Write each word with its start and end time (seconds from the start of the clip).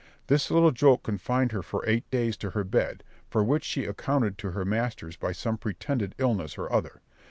This 0.25 0.49
little 0.49 0.71
joke 0.71 1.03
confined 1.03 1.51
her 1.51 1.61
for 1.61 1.87
eight 1.87 2.09
days 2.09 2.35
to 2.37 2.49
her 2.49 2.63
bed, 2.63 3.03
for 3.29 3.43
which 3.43 3.63
she 3.63 3.85
accounted 3.85 4.35
to 4.39 4.49
her 4.49 4.65
masters 4.65 5.15
by 5.15 5.31
some 5.31 5.59
pretended 5.59 6.15
illness 6.17 6.57
or 6.57 6.73
other. 6.73 7.01